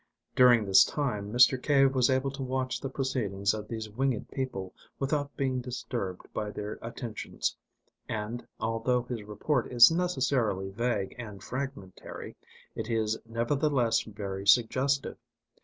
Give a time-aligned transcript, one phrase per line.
[0.35, 1.61] During this time Mr.
[1.61, 6.49] Cave was able to watch the proceedings of these winged people without being disturbed by
[6.49, 7.55] their attentions,
[8.09, 12.35] and, although his report is necessarily vague and fragmentary,
[12.73, 15.17] it is nevertheless very suggestive.